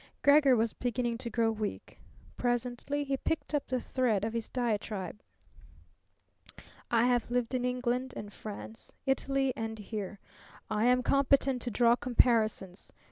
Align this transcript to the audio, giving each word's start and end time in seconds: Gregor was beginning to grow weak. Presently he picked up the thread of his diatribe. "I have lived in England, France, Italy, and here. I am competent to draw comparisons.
Gregor 0.23 0.55
was 0.55 0.73
beginning 0.73 1.15
to 1.15 1.29
grow 1.29 1.51
weak. 1.51 1.99
Presently 2.35 3.03
he 3.03 3.17
picked 3.17 3.53
up 3.53 3.67
the 3.67 3.79
thread 3.79 4.25
of 4.25 4.33
his 4.33 4.49
diatribe. 4.49 5.21
"I 6.89 7.05
have 7.05 7.29
lived 7.29 7.53
in 7.53 7.63
England, 7.65 8.15
France, 8.33 8.95
Italy, 9.05 9.53
and 9.55 9.77
here. 9.77 10.19
I 10.71 10.85
am 10.85 11.03
competent 11.03 11.61
to 11.61 11.69
draw 11.69 11.95
comparisons. 11.95 12.91